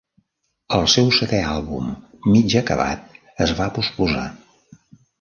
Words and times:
El 0.77 0.85
seu 0.93 1.11
setè 1.17 1.43
àlbum 1.51 1.93
mig 2.33 2.57
acabat 2.65 3.23
es 3.49 3.57
va 3.63 3.71
posposar. 3.81 4.29